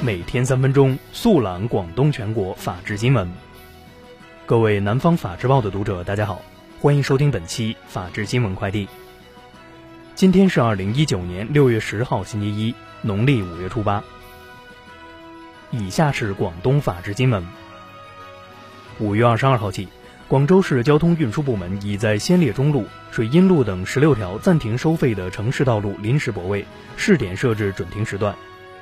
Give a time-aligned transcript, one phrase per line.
[0.00, 3.28] 每天三分钟，速览广东全国法治新闻。
[4.46, 6.40] 各位南方法制报的读者，大家好，
[6.80, 8.86] 欢迎收听本期法治新闻快递。
[10.14, 12.72] 今天是二零一九年六月十号，星期一，
[13.02, 14.04] 农历五月初八。
[15.72, 17.44] 以下是广东法治新闻。
[19.00, 19.88] 五月二十二号起，
[20.28, 26.64] 广州市交通运输部门已在先烈中路、水荫路等十六条暂停收费的城市道路临时泊位
[26.96, 28.36] 试点设置准停时段。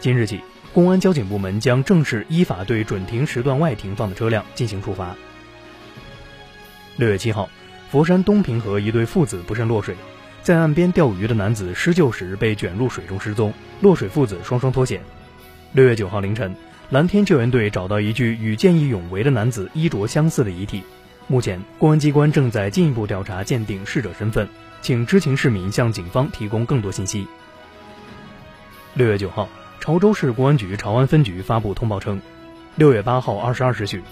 [0.00, 0.42] 今日起。
[0.74, 5.16] 公安交警部门将正式依法对准停时段外停放的车辆进行处罚。
[6.96, 7.48] 六月七号，
[7.90, 9.96] 佛山东平河一对父子不慎落水，
[10.42, 15.00] 在岸边钓鱼的男子施救时被卷入水中失踪，落水父子双双脱险。
[15.72, 16.54] 六月九号凌晨，
[16.90, 20.82] 蓝天救援队找到一具与见义勇为的男子衣着相似的遗体，
[21.26, 24.46] 目前公安机关正在进一步调查鉴定逝者身份，
[24.82, 27.26] 请知情市民向警方提供更多信息。
[28.94, 29.48] 六月九号。
[29.80, 32.20] 潮州市公安局潮安分局发布通报称，
[32.76, 34.02] 六月八号二十二时许，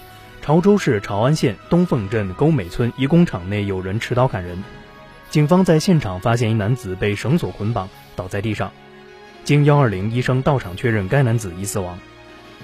[0.41, 4.63] 潮州市潮安县东凤镇沟美村一工厂内有人持刀砍人，
[5.29, 8.71] 警方在现场发现一男子被绳索捆绑倒在地上，
[9.43, 11.99] 经幺二零医生到场确认该男子已死亡。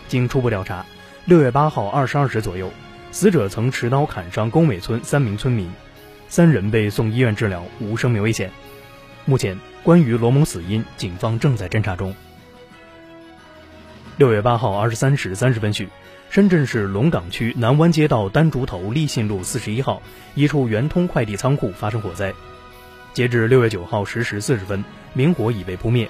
[0.07, 0.85] 经初步调查，
[1.25, 2.71] 六月八号二十二时左右，
[3.11, 5.71] 死者曾持刀砍伤沟美村三名村民，
[6.29, 8.49] 三人被送医院治疗，无生命危险。
[9.25, 12.15] 目前，关于罗某死因，警方正在侦查中。
[14.15, 15.89] 六月八号二十三时三十分许，
[16.29, 19.99] 深圳市龙岗区南湾街道丹竹头立信路四十一号
[20.35, 22.31] 一处圆通快递仓库发生火灾。
[23.11, 26.07] 截至六月九号十时四十分，明火已被扑灭。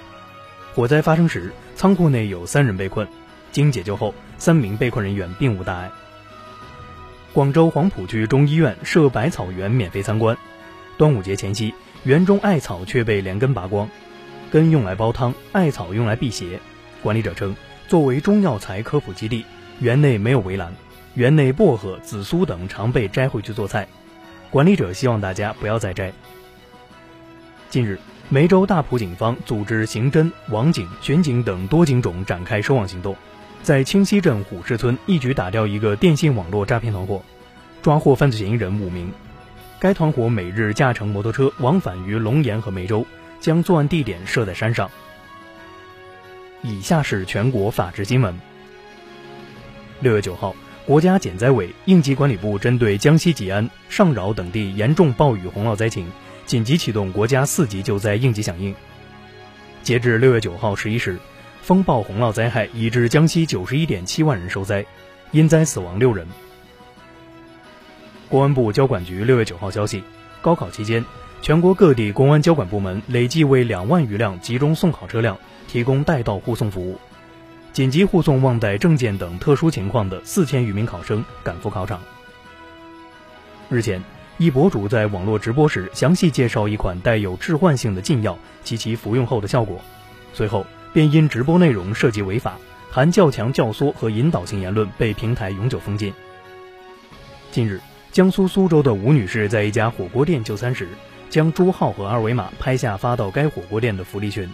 [0.76, 3.08] 火灾发生时，仓库内有三人被困，
[3.54, 5.90] 经解救后，三名被困人员并无大碍。
[7.32, 10.38] 广州黄埔区中医院设百草园免费参观。
[10.98, 13.90] 端午节前夕，园中艾草却被连根拔光，
[14.52, 16.60] 根用来煲汤，艾草用来辟邪。
[17.02, 17.56] 管理者称。
[17.88, 19.46] 作为中药材科普基地，
[19.80, 20.74] 园内没有围栏，
[21.14, 23.88] 园内薄荷、紫苏等常被摘回去做菜。
[24.50, 26.12] 管理者希望大家不要再摘。
[27.70, 28.00] 近日，
[28.30, 33.16] 梅州大埔警方组织刑侦、网警、巡警等多警种展开收网行动，
[33.62, 37.24] 在清溪镇虎市村一举打掉一个电信网络诈骗团伙，
[37.82, 39.12] 抓获犯罪嫌疑人五名。
[39.80, 43.06] 该团伙每日驾乘摩托车往返于龙岩和梅州，
[43.40, 44.90] 将作案地点设在山上。
[46.64, 48.40] 以下是全国法制新闻。
[50.00, 56.08] 六月九号，国家减灾委、应急管理部针对江西吉安、上饶等地严重暴雨洪涝灾情，
[56.46, 58.74] 紧急启动国家四级救灾应急响应。
[59.84, 61.20] 截至六月九号十一时，
[61.62, 64.86] 风暴洪涝灾害已致江西九十一点七万人受灾，
[65.32, 66.26] 因灾死亡六人。
[68.30, 70.02] 公安部交管局六月九号消息，
[70.42, 71.04] 高考期间，
[71.44, 75.38] 全国各地公安交管部门累计为两万余辆集中送考车辆。
[75.68, 77.00] 提供带道护送服务，
[77.74, 82.00] 紧急护送忘带证件等特殊情况的四千余名考生赶赴考场。
[83.70, 84.04] 日前，
[84.38, 89.82] 一博主在网络直播时详细介绍一款带有致幻性的禁药及其服用后的效果，
[90.32, 92.56] 随后便因直播内容涉及违法、
[92.92, 96.14] 含较强教唆和引导性言论，被平台永久封禁。
[97.52, 97.82] 近日，
[98.12, 100.88] 江苏苏州的吴女士在一家火锅店就餐时，
[101.34, 104.48] 将朱号和二维码拍下发到该火锅店的福利群。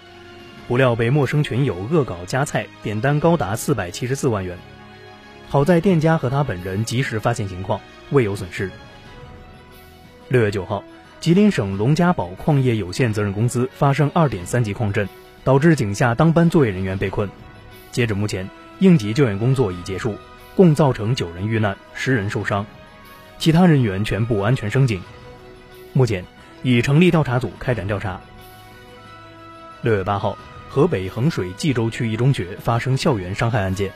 [0.65, 4.57] 不料被陌生群友恶搞加菜，点单高达四百七十四万元。
[5.49, 7.81] 好在店家和他本人及时发现情况，
[8.11, 8.71] 未有损失。
[10.29, 10.81] 六月九号，
[11.19, 15.05] 吉林省龙家堡矿业有限责任公司发生二点三级矿震，
[15.43, 17.29] 导致井下当班作业人员被困。
[17.91, 20.15] 截至目前，应急救援工作已结束，
[20.55, 22.65] 共造成九人遇难，十人受伤，
[23.37, 25.01] 其他人员全部安全升井。
[25.91, 26.23] 目前
[26.63, 28.19] 已成立调查组开展调查。
[29.81, 30.37] 六月八号。
[30.71, 33.91] 河北衡水冀州区一中学发生校园伤害案件，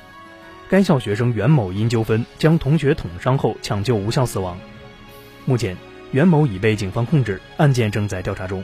[0.68, 4.57] 该校学生袁某因纠纷将同学捅伤后抢救无效死亡。
[5.46, 5.78] 目前，
[6.12, 8.63] 袁某已被警方控制，案件正在调查中。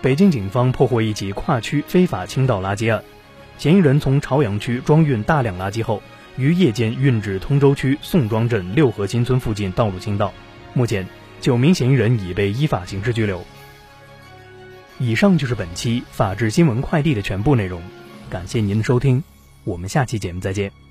[0.00, 3.02] 北京警方破获一起跨区非法倾倒垃圾案，
[3.58, 6.00] 嫌疑人从朝阳区装运大量垃圾后，
[6.36, 10.32] 于夜间运至通州区宋庄镇六合新村附近道路倾倒。
[10.72, 11.04] 目前，
[11.44, 13.44] 九名嫌疑人已被依法刑事拘留。
[14.98, 17.82] 以上就是本期法治新闻快递的全部内容，
[18.30, 19.22] 感谢您的收听，
[19.64, 20.83] 我们下期节目再见。